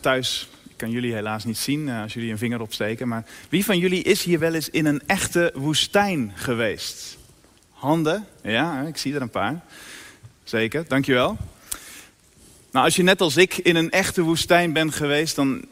[0.00, 3.64] Thuis, ik kan jullie helaas niet zien uh, als jullie een vinger opsteken, maar wie
[3.64, 7.18] van jullie is hier wel eens in een echte woestijn geweest?
[7.70, 8.26] Handen?
[8.42, 9.64] Ja, ik zie er een paar.
[10.44, 11.36] Zeker, dankjewel.
[12.70, 15.64] Nou, als je net als ik in een echte woestijn bent geweest, dan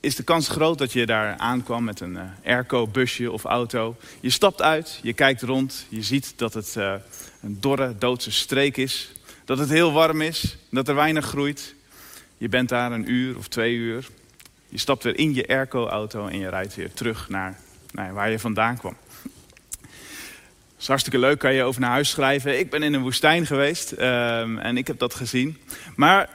[0.00, 3.96] is de kans groot dat je daar aankwam met een uh, airco-busje of auto.
[4.20, 6.94] Je stapt uit, je kijkt rond, je ziet dat het uh,
[7.42, 9.12] een dorre, doodse streek is.
[9.44, 11.74] Dat het heel warm is, dat er weinig groeit.
[12.44, 14.06] Je bent daar een uur of twee uur.
[14.68, 17.58] Je stapt weer in je airco-auto en je rijdt weer terug naar,
[17.92, 18.96] waar je vandaan kwam.
[19.62, 19.90] Dat
[20.78, 22.58] is hartstikke leuk, kan je over naar huis schrijven.
[22.58, 25.58] Ik ben in een woestijn geweest um, en ik heb dat gezien.
[25.96, 26.28] Maar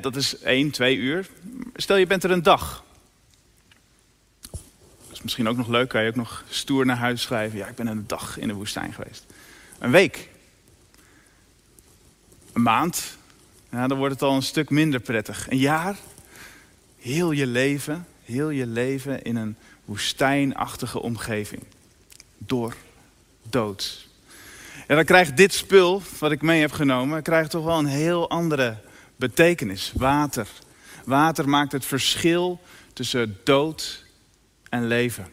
[0.00, 1.26] dat is één, twee uur.
[1.74, 2.84] Stel je bent er een dag.
[4.50, 7.58] Dat is misschien ook nog leuk, kan je ook nog stoer naar huis schrijven.
[7.58, 9.26] Ja, ik ben een dag in de woestijn geweest.
[9.78, 10.28] Een week.
[12.52, 13.16] Een maand,
[13.70, 15.50] ja, dan wordt het al een stuk minder prettig.
[15.50, 15.96] Een jaar,
[16.98, 21.62] heel je leven, heel je leven in een woestijnachtige omgeving.
[22.38, 22.74] Door,
[23.42, 24.08] dood.
[24.88, 28.30] Ja, dan krijgt dit spul, wat ik mee heb genomen, krijgt toch wel een heel
[28.30, 28.76] andere
[29.16, 29.92] betekenis.
[29.94, 30.46] Water.
[31.04, 32.60] Water maakt het verschil
[32.92, 34.04] tussen dood
[34.68, 35.26] en leven.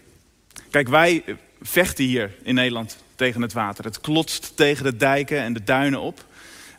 [0.69, 1.23] Kijk, wij
[1.61, 3.85] vechten hier in Nederland tegen het water.
[3.85, 6.25] Het klotst tegen de dijken en de duinen op.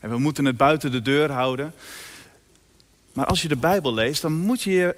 [0.04, 1.74] En we moeten het buiten de deur houden.
[3.12, 4.96] Maar als je de Bijbel leest, dan moet je je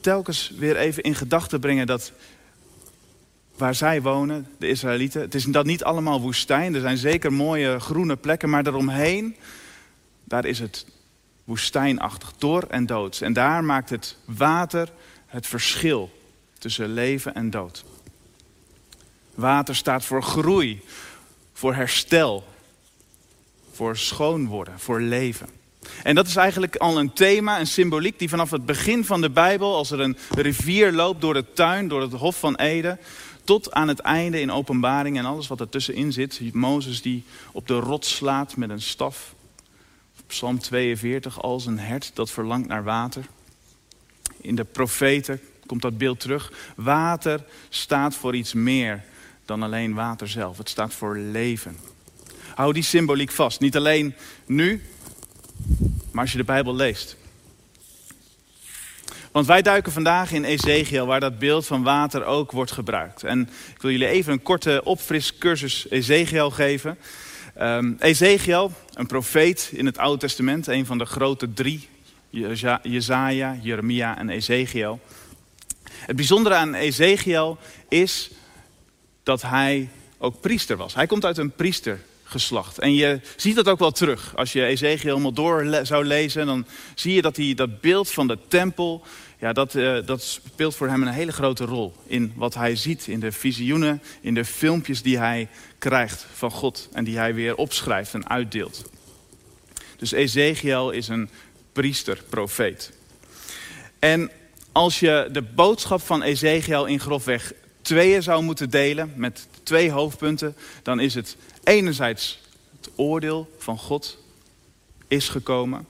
[0.00, 2.12] telkens weer even in gedachten brengen dat
[3.56, 6.74] waar zij wonen, de Israëlieten, het is dat niet allemaal woestijn.
[6.74, 9.36] Er zijn zeker mooie groene plekken, maar daaromheen,
[10.24, 10.86] daar is het
[11.44, 13.20] woestijnachtig, dor en dood.
[13.20, 14.92] En daar maakt het water
[15.26, 16.10] het verschil
[16.58, 17.84] tussen leven en dood.
[19.34, 20.82] Water staat voor groei,
[21.52, 22.44] voor herstel,
[23.78, 25.48] voor schoon worden, voor leven.
[26.02, 29.30] En dat is eigenlijk al een thema, een symboliek die vanaf het begin van de
[29.30, 32.98] Bijbel, als er een rivier loopt door de tuin, door het Hof van Eden,
[33.44, 36.54] tot aan het einde in openbaring en alles wat ertussenin zit.
[36.54, 39.34] Mozes die op de rots slaat met een staf.
[40.26, 43.26] Psalm 42, als een hert dat verlangt naar water.
[44.40, 46.52] In de profeten komt dat beeld terug.
[46.76, 49.04] Water staat voor iets meer
[49.44, 50.58] dan alleen water zelf.
[50.58, 51.76] Het staat voor leven.
[52.58, 53.60] Hou die symboliek vast.
[53.60, 54.14] Niet alleen
[54.46, 54.82] nu,
[56.10, 57.16] maar als je de Bijbel leest.
[59.32, 63.22] Want wij duiken vandaag in Ezekiel, waar dat beeld van water ook wordt gebruikt.
[63.22, 63.40] En
[63.74, 66.98] ik wil jullie even een korte opfriscursus Ezekiel geven.
[67.60, 71.88] Um, Ezekiel, een profeet in het Oude Testament, een van de grote drie,
[72.82, 75.00] Jezaja, Jeremia en Ezekiel.
[75.82, 77.58] Het bijzondere aan Ezekiel
[77.88, 78.30] is
[79.22, 79.88] dat hij
[80.18, 80.94] ook priester was.
[80.94, 81.52] Hij komt uit een
[82.28, 82.78] priestergeslacht.
[82.78, 84.36] En je ziet dat ook wel terug.
[84.36, 88.26] Als je Ezekiel helemaal door zou lezen, dan zie je dat hij dat beeld van
[88.26, 89.02] de tempel,
[89.38, 91.94] ja, dat, uh, dat speelt voor hem een hele grote rol.
[92.06, 96.88] In wat hij ziet, in de visioenen, in de filmpjes die hij krijgt van God.
[96.92, 98.90] En die hij weer opschrijft en uitdeelt.
[99.96, 101.28] Dus Ezekiel is een
[101.72, 102.92] priester, profeet.
[103.98, 104.30] En
[104.72, 107.52] als je de boodschap van Ezekiel in grofweg
[107.88, 112.40] tweeën zou moeten delen, met twee hoofdpunten, dan is het enerzijds
[112.76, 114.18] het oordeel van God
[115.06, 115.86] is gekomen.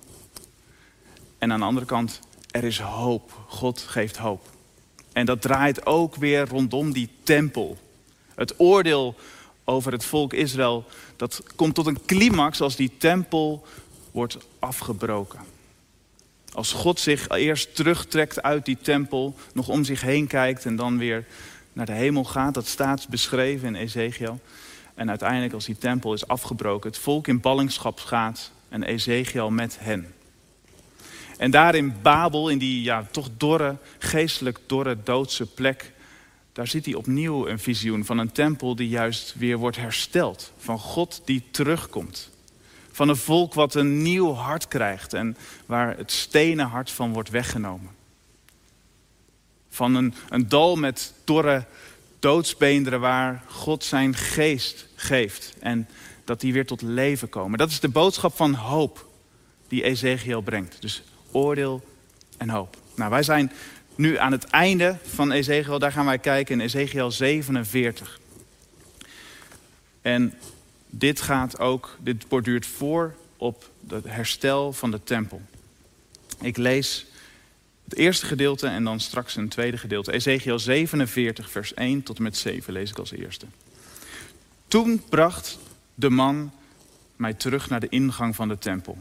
[1.39, 2.21] En aan de andere kant,
[2.51, 3.33] er is hoop.
[3.47, 4.51] God geeft hoop.
[5.13, 7.79] En dat draait ook weer rondom die tempel.
[8.35, 9.15] Het oordeel
[9.65, 10.85] over het volk Israël,
[11.17, 13.67] dat komt tot een climax als die tempel
[14.11, 15.41] wordt afgebroken.
[16.53, 20.99] Als God zich eerst terugtrekt uit die tempel, nog om zich heen kijkt en dan
[20.99, 21.25] weer
[21.79, 22.55] naar de hemel gaat.
[22.55, 24.41] Dat staat beschreven in Ezekiel.
[24.95, 29.77] En uiteindelijk als die tempel is afgebroken, het volk in ballingschap gaat en Ezekiel met
[29.81, 30.15] hen.
[31.37, 35.93] En daar in Babel, in die ja, toch dorre, geestelijk dorre, doodse plek,
[36.53, 40.53] daar ziet hij opnieuw een visioen van een tempel die juist weer wordt hersteld.
[40.57, 42.31] Van God die terugkomt.
[42.93, 45.37] Van een volk wat een nieuw hart krijgt en
[45.67, 47.98] waar het stenen hart van wordt weggenomen.
[49.69, 51.65] Van een, een dal met dorre
[52.19, 55.55] doodsbeenderen waar God zijn geest geeft.
[55.61, 55.89] En
[56.25, 57.59] dat die weer tot leven komen.
[57.59, 59.07] Dat is de boodschap van hoop
[59.69, 60.77] die Ezekiel brengt.
[60.81, 61.85] Dus oordeel
[62.37, 62.77] en hoop.
[62.95, 63.53] Nou, wij zijn
[63.95, 65.79] nu aan het einde van Ezekiel.
[65.79, 68.21] Daar gaan wij kijken in Ezekiel 47.
[70.03, 70.35] En
[70.87, 75.41] dit gaat ook, dit borduurt voor op het herstel van de tempel.
[76.41, 77.07] Ik lees
[77.89, 80.13] het eerste gedeelte en dan straks een tweede gedeelte.
[80.13, 83.47] Ezekiel 47, vers 1 tot en met 7 lees ik als eerste.
[84.67, 85.59] Toen bracht
[85.95, 86.53] de man
[87.17, 88.99] mij terug naar de ingang van de tempel.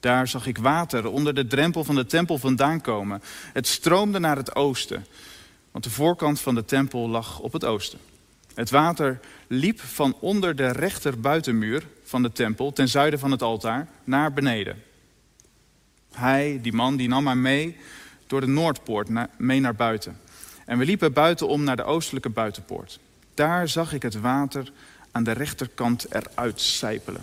[0.00, 3.22] Daar zag ik water onder de drempel van de tempel vandaan komen.
[3.52, 5.06] Het stroomde naar het oosten,
[5.70, 7.98] want de voorkant van de tempel lag op het oosten.
[8.54, 13.42] Het water liep van onder de rechter buitenmuur van de tempel, ten zuiden van het
[13.42, 14.82] altaar, naar beneden.
[16.18, 17.76] Hij, die man, die nam mij mee
[18.26, 20.20] door de Noordpoort mee naar buiten.
[20.66, 22.98] En we liepen buitenom naar de oostelijke buitenpoort.
[23.34, 24.72] Daar zag ik het water
[25.10, 27.22] aan de rechterkant eruit sijpelen.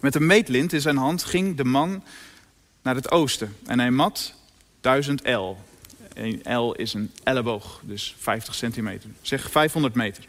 [0.00, 2.02] Met een meetlint in zijn hand ging de man
[2.82, 4.34] naar het oosten en hij mat
[4.80, 5.56] 1000 L.
[6.14, 9.10] Een L is een elleboog, dus 50 centimeter.
[9.22, 10.24] Zeg 500 meter.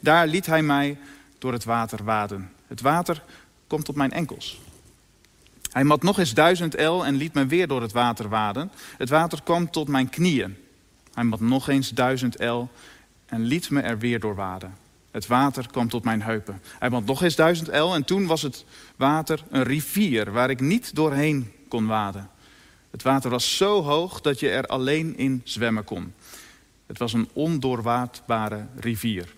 [0.00, 0.98] Daar liet hij mij
[1.38, 2.52] door het water waden.
[2.66, 3.22] Het water
[3.66, 4.60] komt tot mijn enkels.
[5.76, 8.70] Hij mat nog eens 1000 L en liet me weer door het water waden.
[8.98, 10.56] Het water kwam tot mijn knieën.
[11.14, 12.68] Hij mat nog eens 1000 L
[13.26, 14.76] en liet me er weer door waden.
[15.10, 16.60] Het water kwam tot mijn heupen.
[16.78, 18.64] Hij mat nog eens 1000 L en toen was het
[18.96, 22.30] water een rivier waar ik niet doorheen kon waden.
[22.90, 26.14] Het water was zo hoog dat je er alleen in zwemmen kon.
[26.86, 29.34] Het was een ondoorwaadbare rivier.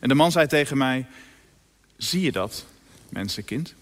[0.00, 1.06] En de man zei tegen mij,
[1.96, 2.64] zie je dat,
[3.08, 3.74] mensenkind?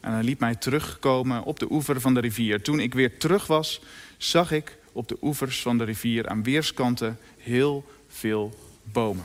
[0.00, 2.62] En hij liet mij terugkomen op de oever van de rivier.
[2.62, 3.80] Toen ik weer terug was,
[4.16, 9.24] zag ik op de oevers van de rivier aan weerskanten heel veel bomen.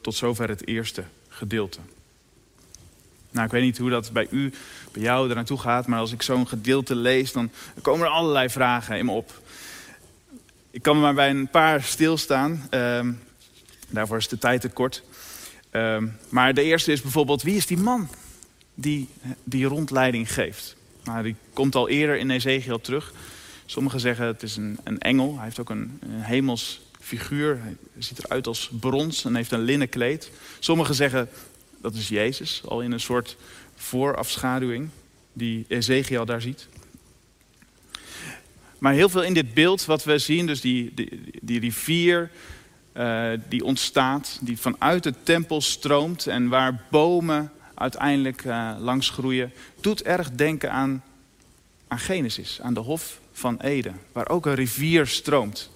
[0.00, 1.78] Tot zover het eerste gedeelte.
[3.30, 4.52] Nou, ik weet niet hoe dat bij u,
[4.92, 7.50] bij jou er naartoe gaat, maar als ik zo'n gedeelte lees, dan
[7.82, 9.40] komen er allerlei vragen in me op.
[10.70, 12.68] Ik kan maar bij een paar stilstaan.
[12.70, 13.08] Uh,
[13.88, 15.02] daarvoor is de tijd te kort.
[15.72, 18.08] Uh, maar de eerste is bijvoorbeeld, wie is die man
[18.76, 19.08] die
[19.44, 20.76] die rondleiding geeft?
[21.04, 23.12] Nou, die komt al eerder in Ezekiel terug.
[23.66, 25.34] Sommigen zeggen het is een, een engel.
[25.34, 27.58] Hij heeft ook een, een hemels figuur.
[27.62, 30.30] Hij ziet eruit als brons en heeft een linnen kleed.
[30.58, 31.28] Sommigen zeggen
[31.80, 33.36] dat is Jezus, al in een soort
[33.74, 34.88] voorafschaduwing
[35.32, 36.66] die Ezekiel daar ziet.
[38.78, 42.30] Maar heel veel in dit beeld wat we zien, dus die, die, die rivier
[42.96, 49.52] uh, die ontstaat, die vanuit de tempel stroomt en waar bomen uiteindelijk uh, langs groeien,
[49.80, 51.04] doet erg denken aan,
[51.88, 55.70] aan Genesis, aan de Hof van Eden, waar ook een rivier stroomt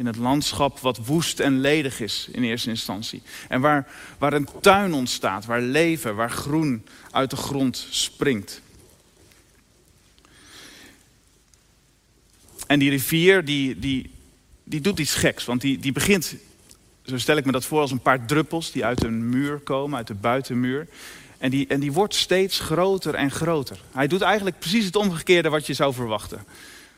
[0.00, 3.22] in het landschap wat woest en ledig is in eerste instantie.
[3.48, 8.60] En waar, waar een tuin ontstaat, waar leven, waar groen uit de grond springt.
[12.66, 14.10] En die rivier die, die,
[14.64, 16.34] die doet iets geks, want die, die begint,
[17.10, 19.96] zo stel ik me dat voor, als een paar druppels die uit een muur komen,
[19.96, 20.86] uit de buitenmuur.
[21.38, 23.80] En die, en die wordt steeds groter en groter.
[23.92, 26.44] Hij doet eigenlijk precies het omgekeerde wat je zou verwachten.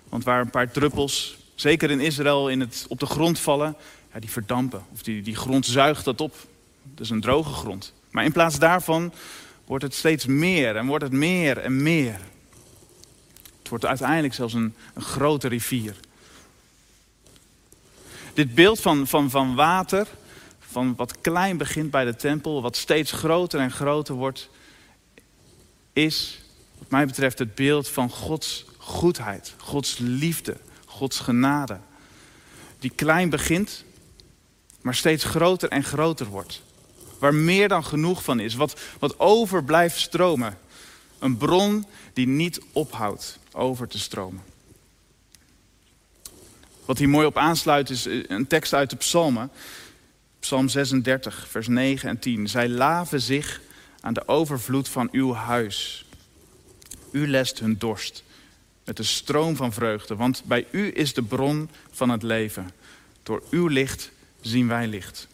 [0.08, 3.76] Want waar een paar druppels zeker in Israël, in het, op de grond vallen,
[4.12, 4.84] ja, die verdampen.
[4.92, 6.34] Of die, die grond zuigt dat op.
[6.82, 7.92] Dat is een droge grond.
[8.10, 9.12] Maar in plaats daarvan
[9.64, 12.20] wordt het steeds meer en wordt het meer en meer.
[13.58, 15.94] Het wordt uiteindelijk zelfs een, een grote rivier.
[18.34, 20.06] Dit beeld van, van, van water,
[20.58, 24.48] van wat klein begint bij de tempel, wat steeds groter en groter wordt,
[25.92, 26.40] is,
[26.78, 30.56] wat mij betreft, het beeld van Gods goedheid, Gods liefde,
[30.86, 31.78] Gods genade.
[32.78, 33.84] Die klein begint,
[34.80, 36.62] maar steeds groter en groter wordt.
[37.18, 40.58] Waar meer dan genoeg van is, wat, wat over blijft stromen.
[41.18, 44.51] Een bron die niet ophoudt over te stromen.
[46.84, 49.50] Wat hier mooi op aansluit is een tekst uit de psalmen.
[50.40, 52.48] Psalm 36, vers 9 en 10.
[52.48, 53.60] Zij laven zich
[54.00, 56.06] aan de overvloed van uw huis.
[57.10, 58.22] U lest hun dorst
[58.84, 60.16] met de stroom van vreugde.
[60.16, 62.70] Want bij u is de bron van het leven.
[63.22, 64.10] Door uw licht
[64.40, 65.28] zien wij licht.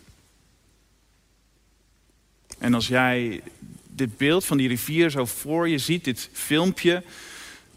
[2.58, 3.42] En als jij
[3.88, 7.02] dit beeld van die rivier zo voor je ziet, dit filmpje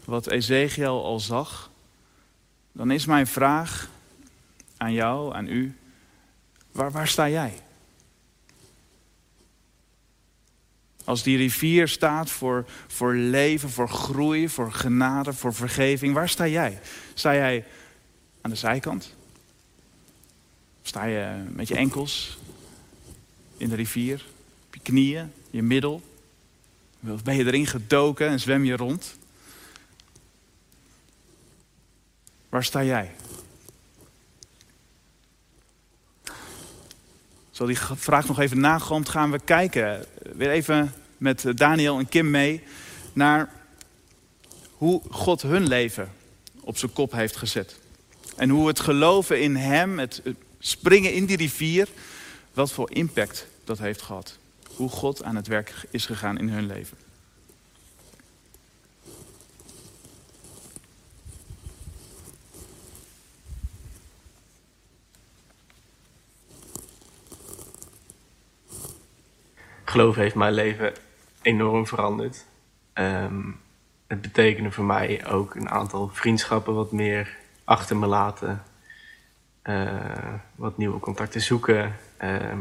[0.04, 1.70] wat Ezekiel al zag,
[2.72, 3.90] dan is mijn vraag
[4.76, 5.76] aan jou, aan u,
[6.72, 7.52] waar, waar sta jij?
[11.04, 16.46] Als die rivier staat voor, voor leven, voor groei, voor genade, voor vergeving, waar sta
[16.46, 16.80] jij?
[17.14, 17.64] Sta jij
[18.40, 19.14] aan de zijkant?
[20.82, 22.38] Sta je met je enkels
[23.56, 24.24] in de rivier,
[24.66, 26.02] op je knieën, je middel?
[27.00, 29.16] Ben je erin gedoken en zwem je rond?
[32.52, 33.10] Waar sta jij?
[37.50, 40.06] Zal die vraag nog even nagrond gaan we kijken,
[40.36, 42.62] weer even met Daniel en Kim mee,
[43.12, 43.52] naar
[44.72, 46.12] hoe God hun leven
[46.60, 47.78] op zijn kop heeft gezet.
[48.36, 50.22] En hoe het geloven in Hem, het
[50.58, 51.88] springen in die rivier,
[52.54, 54.38] wat voor impact dat heeft gehad.
[54.76, 56.96] hoe God aan het werk is gegaan in hun leven.
[69.92, 70.92] Geloof heeft mijn leven
[71.42, 72.44] enorm veranderd.
[72.92, 73.50] Ehm,
[74.06, 78.62] het betekende voor mij ook een aantal vriendschappen wat meer achter me laten.
[79.64, 81.96] Uh, wat nieuwe contacten zoeken.
[82.16, 82.58] Ehm,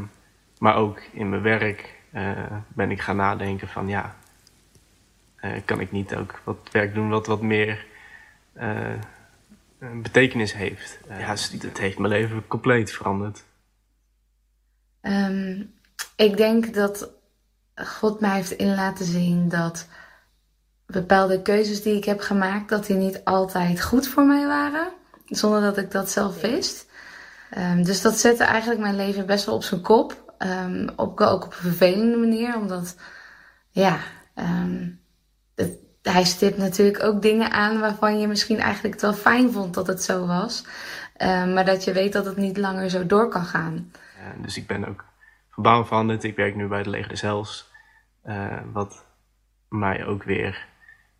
[0.57, 4.15] maar ook in mijn werk uh, ben ik gaan nadenken van ja,
[5.41, 7.85] uh, kan ik niet ook wat werk doen wat wat meer
[10.01, 10.99] betekenis heeft.
[11.07, 11.35] ja,
[11.67, 13.43] het heeft mijn leven compleet veranderd.
[15.01, 15.73] Um,
[16.15, 17.19] ik denk dat
[17.85, 19.87] God mij heeft in laten zien dat
[20.85, 24.87] bepaalde keuzes die ik heb gemaakt, dat die niet altijd goed voor mij waren.
[25.25, 26.89] Zonder dat ik dat zelf wist.
[27.57, 30.33] Um, dus dat zette eigenlijk mijn leven best wel op zijn kop.
[30.39, 32.95] Um, op, ook op een vervelende manier, omdat
[33.69, 33.97] ja,
[34.35, 34.99] um,
[35.55, 39.73] het, hij stipt natuurlijk ook dingen aan waarvan je misschien eigenlijk het wel fijn vond
[39.73, 40.65] dat het zo was.
[41.19, 43.91] maar dat je weet dat het niet langer zo door kan gaan.
[44.17, 45.05] Ja, dus ik ben ook
[45.49, 46.23] van baan veranderd.
[46.23, 47.70] Ik werk nu bij de Leger des Hels.
[48.25, 49.05] Uh, wat
[49.69, 50.67] mij ook weer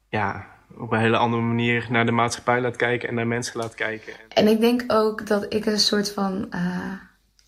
[0.10, 0.46] ja,
[0.78, 4.14] op een hele andere manier naar de maatschappij laat kijken en naar mensen laat kijken.
[4.30, 6.94] En ik denk ook dat ik een soort van uh,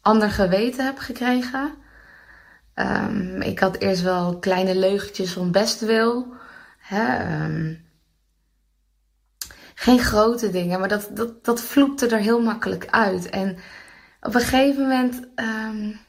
[0.01, 1.73] ander geweten heb gekregen.
[2.75, 6.33] Um, ik had eerst wel kleine leugentjes van best wil.
[6.77, 7.85] Hè, um,
[9.75, 13.29] geen grote dingen, maar dat, dat, dat vloepte er heel makkelijk uit.
[13.29, 13.57] En
[14.21, 15.99] op een gegeven moment, um,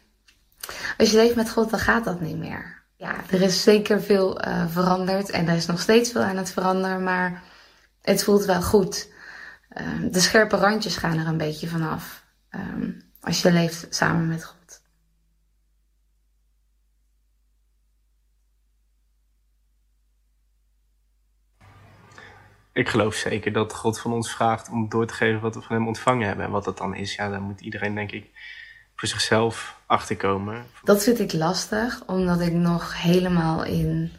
[0.97, 4.47] als je leeft met God, dan gaat dat niet meer ja, er is zeker veel
[4.47, 7.43] uh, veranderd en er is nog steeds veel aan het veranderen, maar
[8.03, 9.13] het voelt wel goed.
[9.77, 14.45] Uh, de scherpe randjes gaan er een beetje vanaf um, als je leeft samen met
[14.45, 14.83] God.
[22.73, 25.77] Ik geloof zeker dat God van ons vraagt om door te geven wat we van
[25.77, 26.45] hem ontvangen hebben.
[26.45, 28.31] En wat dat dan is, ja, dan moet iedereen denk ik
[28.97, 30.67] voor zichzelf achterkomen?
[30.83, 34.13] Dat vind ik lastig, omdat ik nog helemaal in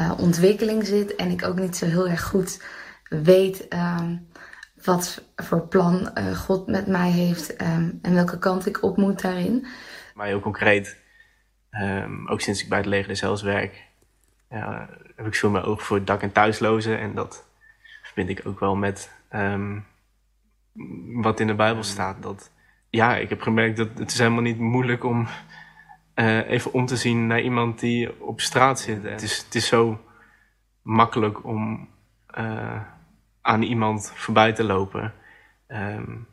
[0.00, 2.62] uh, ontwikkeling zit en ik ook niet zo heel erg goed
[3.08, 4.10] weet uh,
[4.84, 9.22] wat voor plan uh, God met mij heeft um, en welke kant ik op moet
[9.22, 9.66] daarin.
[10.14, 10.96] Maar heel concreet,
[11.70, 13.88] um, ook sinds ik bij het leger zelfs werk,
[15.16, 16.98] heb ik veel meer oog voor dak- en thuislozen.
[16.98, 17.44] En dat
[18.02, 19.10] vind ik ook wel met
[21.12, 22.22] wat in de Bijbel staat.
[22.22, 22.50] Dat
[22.90, 25.26] ja, ik heb gemerkt dat het is helemaal niet moeilijk om
[26.14, 29.02] uh, even om te zien naar iemand die op straat zit.
[29.02, 30.00] Het is, het is zo
[30.82, 31.88] makkelijk om
[32.38, 32.80] uh,
[33.40, 35.12] aan iemand voorbij te lopen.
[35.68, 36.28] Um,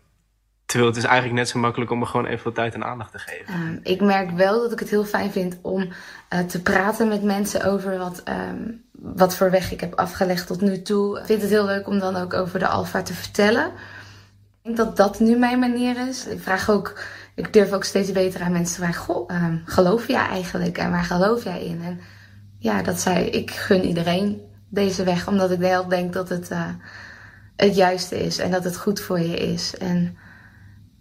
[0.65, 3.11] terwijl het is eigenlijk net zo makkelijk om er gewoon even wat tijd en aandacht
[3.11, 3.53] te geven.
[3.53, 5.81] Um, ik merk wel dat ik het heel fijn vind om
[6.33, 10.61] uh, te praten met mensen over wat, um, wat voor weg ik heb afgelegd tot
[10.61, 11.19] nu toe.
[11.19, 13.71] Ik vind het heel leuk om dan ook over de alfa te vertellen
[14.67, 16.27] denk dat dat nu mijn manier is.
[16.27, 16.99] Ik vraag ook,
[17.35, 20.91] ik durf ook steeds beter aan mensen te vragen: Goh, uh, geloof jij eigenlijk en
[20.91, 21.81] waar geloof jij in?
[21.81, 21.99] En
[22.59, 26.69] ja, dat zei ik gun iedereen deze weg, omdat ik wel denk dat het uh,
[27.55, 29.77] het juiste is en dat het goed voor je is.
[29.77, 30.17] En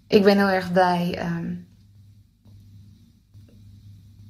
[0.06, 1.66] ik ben heel erg blij um,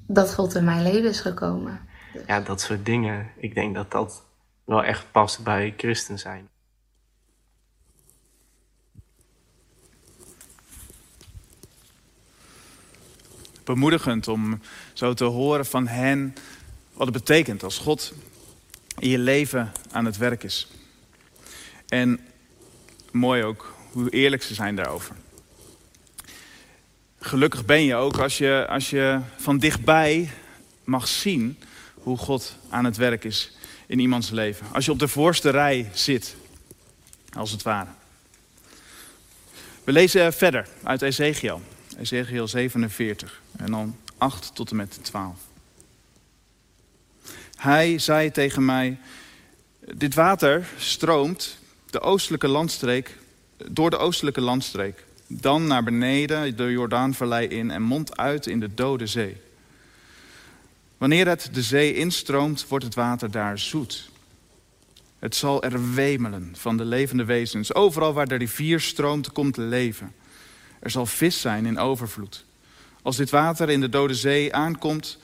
[0.07, 1.81] dat God in mijn leven is gekomen.
[2.27, 3.27] Ja, dat soort dingen.
[3.37, 4.23] Ik denk dat dat
[4.65, 6.49] wel echt past bij christen zijn.
[13.67, 14.61] Bemoedigend om
[14.93, 16.35] zo te horen van hen
[16.93, 18.13] wat het betekent als God
[18.99, 20.69] in je leven aan het werk is.
[21.89, 22.21] En
[23.13, 25.17] mooi ook hoe eerlijk ze zijn daarover.
[27.21, 30.31] Gelukkig ben je ook als je, als je van dichtbij
[30.85, 31.59] mag zien
[31.95, 33.57] hoe God aan het werk is
[33.87, 34.67] in iemands leven.
[34.73, 36.37] Als je op de voorste rij zit,
[37.33, 37.91] als het ware.
[39.85, 41.63] We lezen verder uit Ezekiel.
[41.99, 45.39] Ezekiel 47 en dan 8 tot en met 12.
[47.57, 48.99] Hij zei tegen mij,
[49.95, 51.59] dit water stroomt
[51.91, 53.17] de oostelijke landstreek,
[53.71, 58.75] door de oostelijke landstreek, dan naar beneden de Jordaanvallei in en mondt uit in de
[58.75, 59.37] dode zee.
[60.99, 64.11] Wanneer het de zee instroomt, wordt het water daar zoet.
[65.19, 67.75] Het zal er wemelen van de levende wezens.
[67.75, 70.15] Overal waar de rivier stroomt, komt leven.
[70.81, 72.45] Er zal vis zijn in overvloed.
[73.03, 75.19] Als dit water in de dode zee aankomt,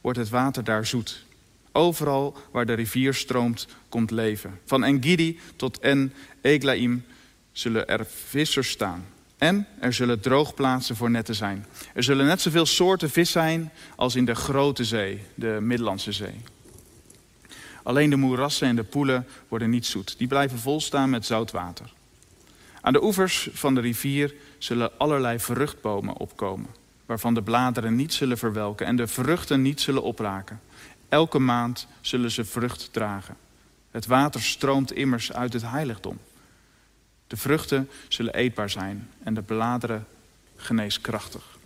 [0.00, 1.24] wordt het water daar zoet.
[1.72, 4.60] Overal waar de rivier stroomt, komt leven.
[4.64, 7.04] Van Engidi tot En Eglaim
[7.52, 9.04] zullen er vissers staan.
[9.38, 11.66] En er zullen droogplaatsen voor netten zijn.
[11.94, 16.40] Er zullen net zoveel soorten vis zijn als in de grote zee, de Middellandse Zee.
[17.82, 20.18] Alleen de moerassen en de poelen worden niet zoet.
[20.18, 21.92] Die blijven volstaan met zout water.
[22.80, 26.70] Aan de oevers van de rivier zullen allerlei vruchtbomen opkomen,
[27.06, 30.60] waarvan de bladeren niet zullen verwelken en de vruchten niet zullen opraken.
[31.08, 33.36] Elke maand zullen ze vrucht dragen.
[33.90, 36.18] Het water stroomt immers uit het heiligdom.
[37.26, 40.06] De vruchten zullen eetbaar zijn en de bladeren
[40.56, 41.58] geneeskrachtig.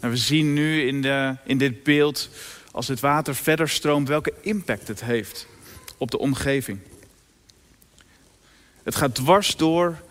[0.00, 2.28] Nou, we zien nu in, de, in dit beeld,
[2.70, 5.46] als het water verder stroomt, welke impact het heeft
[5.98, 6.78] op de omgeving.
[8.82, 10.02] Het gaat dwars door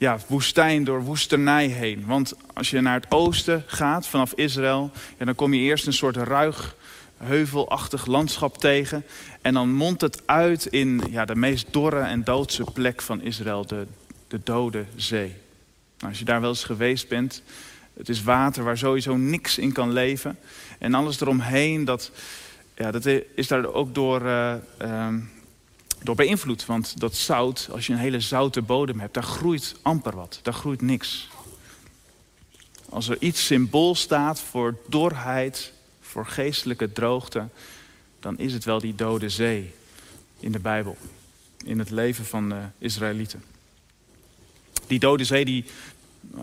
[0.00, 2.06] ja, woestijn, door woesternij heen.
[2.06, 5.92] Want als je naar het oosten gaat vanaf Israël, ja, dan kom je eerst een
[5.92, 6.76] soort ruig,
[7.16, 9.04] heuvelachtig landschap tegen.
[9.42, 13.66] En dan mondt het uit in ja, de meest dorre en doodse plek van Israël,
[13.66, 13.86] de,
[14.28, 15.34] de Dode Zee.
[15.98, 17.42] Nou, als je daar wel eens geweest bent,
[17.94, 20.38] het is water waar sowieso niks in kan leven.
[20.78, 22.10] En alles eromheen, dat,
[22.74, 24.54] ja, dat is daar ook door, uh,
[26.02, 26.66] door beïnvloed.
[26.66, 30.40] Want dat zout, als je een hele zoute bodem hebt, daar groeit amper wat.
[30.42, 31.28] Daar groeit niks.
[32.88, 37.48] Als er iets symbool staat voor dorheid, voor geestelijke droogte,
[38.20, 39.74] dan is het wel die dode zee
[40.40, 40.96] in de Bijbel.
[41.64, 43.42] In het leven van de Israëlieten.
[44.86, 45.64] Die dode zee, die,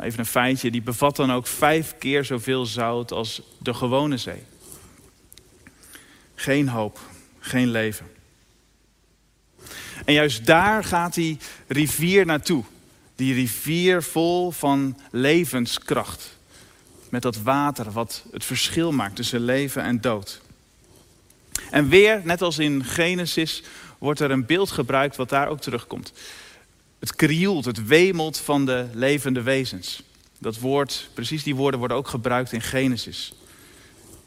[0.01, 4.43] even een feitje, die bevat dan ook vijf keer zoveel zout als de gewone zee.
[6.35, 6.99] Geen hoop,
[7.39, 8.16] geen leven.
[10.07, 11.37] En juist daar gaat die
[11.67, 12.63] rivier naartoe.
[13.15, 16.37] Die rivier vol van levenskracht.
[17.09, 20.41] Met dat water wat het verschil maakt tussen leven en dood.
[21.71, 23.63] En weer, net als in Genesis,
[23.97, 26.13] wordt er een beeld gebruikt wat daar ook terugkomt.
[26.99, 30.03] Het krioelt, het wemelt van de levende wezens.
[30.39, 33.33] Dat woord, precies die woorden worden ook gebruikt in Genesis.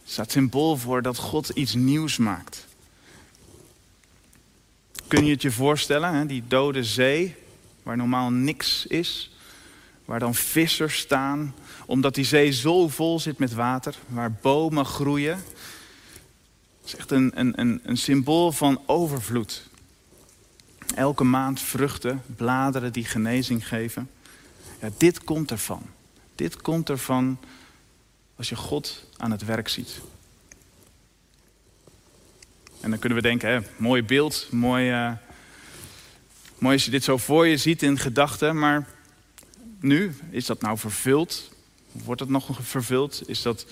[0.02, 2.68] Het staat symbool voor dat God iets nieuws maakt.
[5.10, 6.26] Kun je het je voorstellen, hè?
[6.26, 7.36] die dode zee,
[7.82, 9.30] waar normaal niks is,
[10.04, 11.54] waar dan vissers staan,
[11.86, 15.36] omdat die zee zo vol zit met water, waar bomen groeien.
[15.36, 19.68] Het is echt een, een, een, een symbool van overvloed.
[20.94, 24.10] Elke maand vruchten, bladeren die genezing geven.
[24.80, 25.82] Ja, dit komt ervan.
[26.34, 27.38] Dit komt ervan
[28.36, 30.00] als je God aan het werk ziet.
[32.80, 35.12] En dan kunnen we denken, mooi beeld, mooi, uh,
[36.58, 38.58] mooi als je dit zo voor je ziet in gedachten.
[38.58, 38.86] Maar
[39.80, 41.50] nu, is dat nou vervuld?
[41.92, 43.22] Wordt het nog vervuld?
[43.26, 43.66] Is dat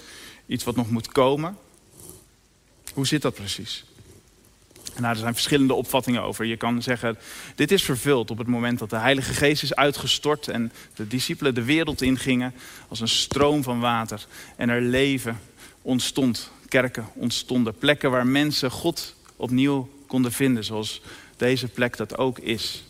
[0.47, 1.57] iets wat nog moet komen?
[2.95, 3.85] Hoe zit dat precies?
[4.97, 6.45] Nou, er zijn verschillende opvattingen over.
[6.45, 7.19] Je kan zeggen,
[7.55, 11.55] dit is vervuld op het moment dat de Heilige Geest is uitgestort en de discipelen
[11.55, 12.55] de wereld ingingen
[12.89, 15.41] als een stroom van water en er leven
[15.83, 17.75] ontstond kerken ontstonden.
[17.75, 21.01] Plekken waar mensen God opnieuw konden vinden, zoals
[21.37, 22.85] deze plek dat ook is.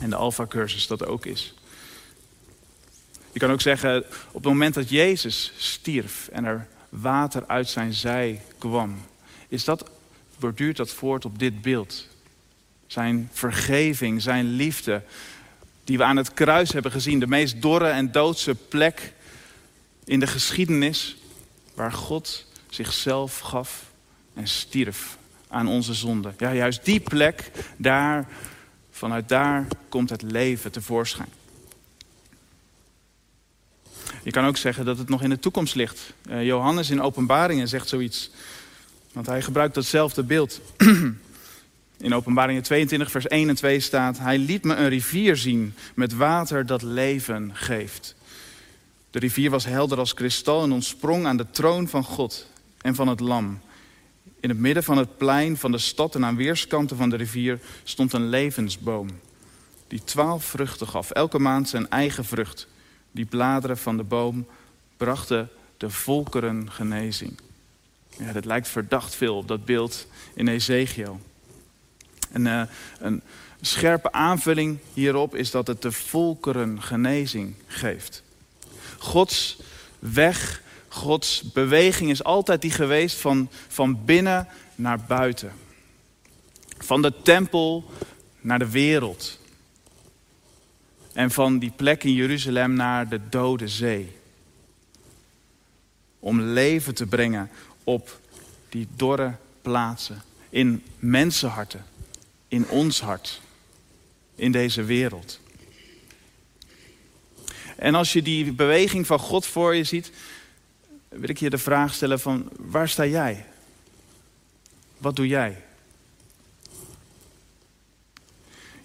[0.00, 1.54] En de Alpha-cursus dat ook is.
[3.32, 7.92] Je kan ook zeggen, op het moment dat Jezus stierf en er water uit zijn
[7.92, 8.98] zij kwam,
[9.48, 9.90] is dat,
[10.38, 12.08] borduurt dat voort op dit beeld.
[12.86, 15.02] Zijn vergeving, zijn liefde,
[15.84, 19.12] die we aan het kruis hebben gezien, de meest dorre en doodse plek
[20.04, 21.16] in de geschiedenis,
[21.76, 23.84] waar God zichzelf gaf
[24.34, 25.16] en stierf
[25.48, 26.32] aan onze zonde.
[26.38, 28.28] Ja, juist die plek, daar,
[28.90, 31.28] vanuit daar komt het leven tevoorschijn.
[34.22, 36.12] Je kan ook zeggen dat het nog in de toekomst ligt.
[36.28, 38.30] Uh, Johannes in Openbaringen zegt zoiets.
[39.12, 40.60] Want hij gebruikt datzelfde beeld.
[41.98, 46.12] In Openbaringen 22, vers 1 en 2 staat: Hij liet me een rivier zien met
[46.12, 48.15] water dat leven geeft.
[49.10, 52.46] De rivier was helder als kristal en ontsprong aan de troon van God
[52.80, 53.60] en van het lam.
[54.40, 57.60] In het midden van het plein van de stad en aan weerskanten van de rivier
[57.84, 59.08] stond een levensboom.
[59.88, 62.66] Die twaalf vruchten gaf, elke maand zijn eigen vrucht.
[63.10, 64.46] Die bladeren van de boom
[64.96, 67.38] brachten de volkeren genezing.
[68.18, 71.20] Ja, dat lijkt verdacht veel op dat beeld in Ezekiel.
[72.30, 72.62] En, uh,
[72.98, 73.22] een
[73.60, 78.22] scherpe aanvulling hierop is dat het de volkeren genezing geeft.
[78.98, 79.56] Gods
[79.98, 85.52] weg, Gods beweging is altijd die geweest van, van binnen naar buiten.
[86.78, 87.90] Van de tempel
[88.40, 89.38] naar de wereld.
[91.12, 94.16] En van die plek in Jeruzalem naar de dode zee.
[96.18, 97.50] Om leven te brengen
[97.84, 98.20] op
[98.68, 100.22] die dorre plaatsen.
[100.48, 101.84] In mensenharten.
[102.48, 103.40] In ons hart.
[104.34, 105.40] in deze wereld.
[107.76, 110.10] En als je die beweging van God voor je ziet,
[111.08, 113.44] wil ik je de vraag stellen van waar sta jij?
[114.98, 115.62] Wat doe jij?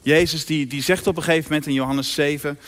[0.02, 2.60] Jezus die, die zegt op een gegeven moment in Johannes 7,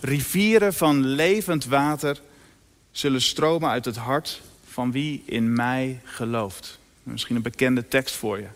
[0.00, 2.20] rivieren van levend water
[2.90, 6.78] zullen stromen uit het hart van wie in mij gelooft.
[7.02, 8.46] Misschien een bekende tekst voor je.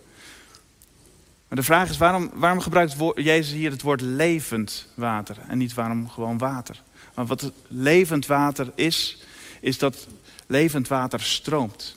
[1.54, 5.74] Maar de vraag is, waarom, waarom gebruikt Jezus hier het woord levend water en niet
[5.74, 6.82] waarom gewoon water?
[7.14, 9.22] Maar wat levend water is,
[9.60, 10.06] is dat
[10.46, 11.96] levend water stroomt.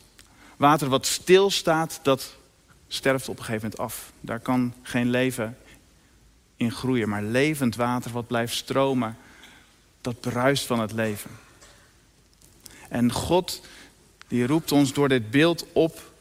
[0.57, 2.35] Water wat stilstaat, dat
[2.87, 4.11] sterft op een gegeven moment af.
[4.21, 5.57] Daar kan geen leven
[6.55, 7.09] in groeien.
[7.09, 9.17] Maar levend water wat blijft stromen,
[10.01, 11.31] dat bruist van het leven.
[12.89, 13.61] En God
[14.27, 16.11] die roept ons door dit beeld op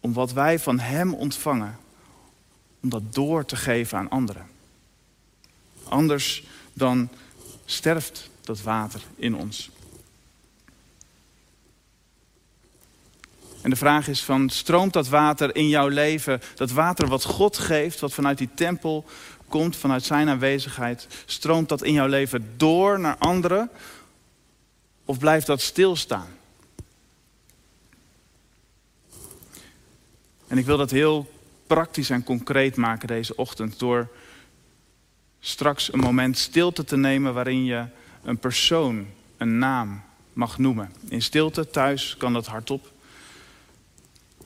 [0.00, 1.78] om wat wij van Hem ontvangen,
[2.80, 4.46] om dat door te geven aan anderen.
[5.88, 7.08] Anders dan
[7.64, 9.70] sterft dat water in ons.
[13.60, 17.58] En de vraag is van, stroomt dat water in jouw leven, dat water wat God
[17.58, 19.04] geeft, wat vanuit die tempel
[19.48, 23.70] komt, vanuit zijn aanwezigheid, stroomt dat in jouw leven door naar anderen?
[25.04, 26.28] Of blijft dat stilstaan?
[30.46, 31.30] En ik wil dat heel
[31.74, 34.08] praktisch en concreet maken deze ochtend door
[35.40, 37.86] straks een moment stilte te nemen waarin je
[38.22, 39.06] een persoon,
[39.36, 40.02] een naam
[40.32, 40.92] mag noemen.
[41.08, 42.92] In stilte thuis kan dat hardop.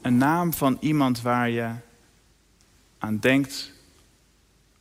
[0.03, 1.71] Een naam van iemand waar je
[2.99, 3.73] aan denkt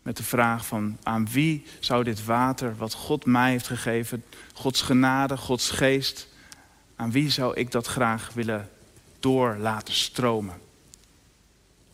[0.02, 4.82] met de vraag van aan wie zou dit water wat God mij heeft gegeven, Gods
[4.82, 6.28] genade, Gods geest,
[6.96, 8.70] aan wie zou ik dat graag willen
[9.20, 10.72] door laten stromen?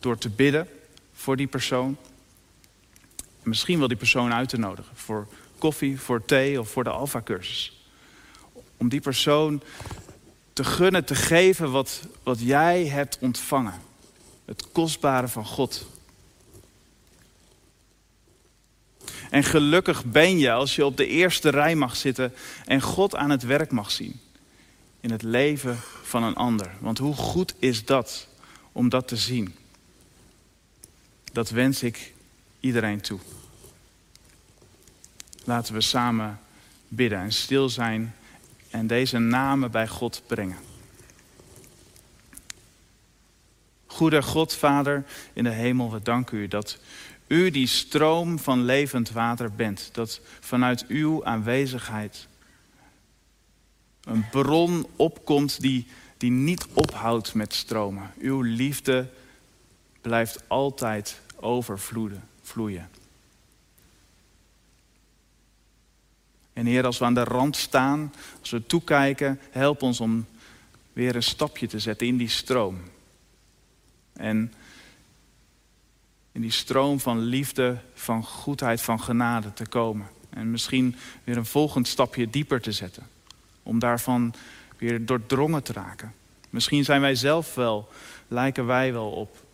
[0.00, 0.68] Door te bidden
[1.12, 1.96] voor die persoon.
[3.16, 6.90] En misschien wel die persoon uit te nodigen voor koffie, voor thee of voor de
[6.90, 7.84] Alpha-cursus.
[8.76, 9.62] Om die persoon
[10.52, 13.80] te gunnen, te geven wat, wat jij hebt ontvangen.
[14.44, 15.86] Het kostbare van God.
[19.30, 22.34] En gelukkig ben je als je op de eerste rij mag zitten
[22.64, 24.20] en God aan het werk mag zien.
[25.00, 26.70] In het leven van een ander.
[26.78, 28.28] Want hoe goed is dat
[28.72, 29.54] om dat te zien?
[31.32, 32.12] Dat wens ik
[32.60, 33.18] iedereen toe.
[35.44, 36.40] Laten we samen
[36.88, 38.14] bidden en stil zijn
[38.70, 40.58] en deze namen bij God brengen.
[43.86, 46.78] Goede God, Vader in de hemel, we danken u dat
[47.26, 49.88] u die stroom van levend water bent.
[49.92, 52.28] Dat vanuit uw aanwezigheid
[54.00, 58.10] een bron opkomt die, die niet ophoudt met stromen.
[58.18, 59.08] Uw liefde
[60.00, 62.22] blijft altijd overvloeien.
[62.42, 62.88] Vloeien.
[66.52, 70.26] En Heer, als we aan de rand staan, als we toekijken, help ons om
[70.92, 72.80] weer een stapje te zetten in die stroom.
[74.12, 74.52] En
[76.32, 80.08] in die stroom van liefde, van goedheid, van genade te komen.
[80.30, 83.06] En misschien weer een volgend stapje dieper te zetten.
[83.62, 84.34] Om daarvan
[84.78, 86.14] weer doordrongen te raken.
[86.50, 87.88] Misschien zijn wij zelf wel,
[88.28, 89.44] lijken wij wel op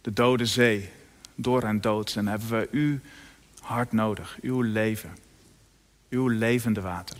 [0.00, 0.88] de dode zee,
[1.34, 2.14] door en dood.
[2.16, 3.00] En hebben we u
[3.60, 5.16] hard nodig, uw leven,
[6.10, 7.16] uw levende water.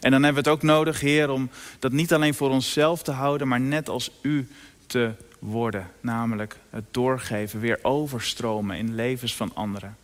[0.00, 3.12] En dan hebben we het ook nodig, Heer, om dat niet alleen voor onszelf te
[3.12, 4.48] houden, maar net als u
[4.86, 5.90] te worden.
[6.00, 9.96] Namelijk het doorgeven, weer overstromen in levens van anderen.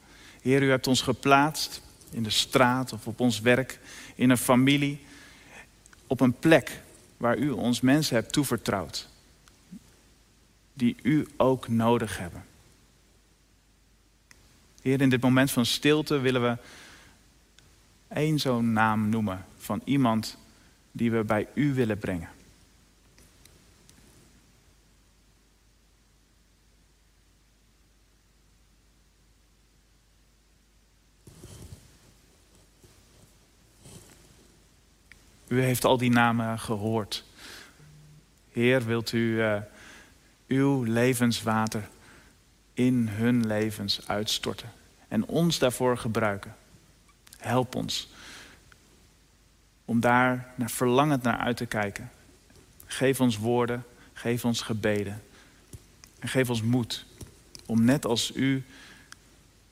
[0.42, 3.78] Heer, u hebt ons geplaatst in de straat of op ons werk,
[4.14, 5.04] in een familie,
[6.06, 6.80] op een plek
[7.16, 9.08] waar u ons mensen hebt toevertrouwd.
[10.74, 12.44] Die u ook nodig hebben.
[14.82, 16.56] Heer, in dit moment van stilte willen we
[18.08, 20.38] één zo'n naam noemen van iemand
[20.92, 22.28] die we bij u willen brengen.
[35.48, 37.24] U heeft al die namen gehoord.
[38.52, 39.56] Heer, wilt u uh,
[40.48, 41.88] uw levenswater
[42.74, 44.72] in hun levens uitstorten
[45.08, 46.56] en ons daarvoor gebruiken.
[47.38, 48.08] Help ons
[49.84, 52.10] om daar naar verlangend naar uit te kijken.
[52.86, 55.22] Geef ons woorden, geef ons gebeden
[56.18, 57.04] en geef ons moed
[57.66, 58.64] om net als u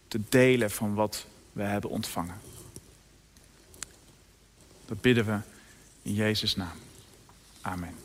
[0.08, 2.40] te delen van wat we hebben ontvangen.
[4.86, 5.38] Dat bidden we
[6.02, 6.76] in Jezus' naam.
[7.60, 8.01] Amen.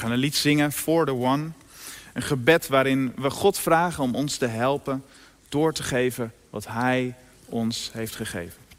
[0.00, 1.50] Gaan een lied zingen, For the One.
[2.12, 5.04] Een gebed waarin we God vragen om ons te helpen
[5.48, 8.69] door te geven wat Hij ons heeft gegeven.